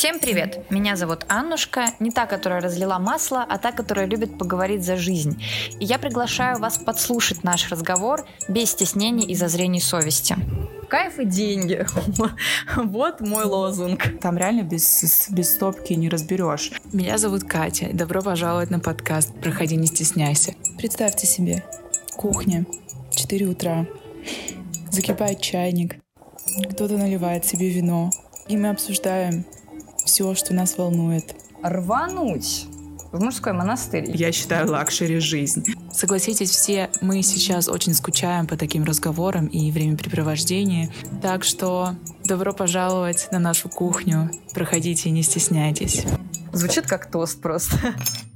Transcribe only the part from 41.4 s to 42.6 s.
что добро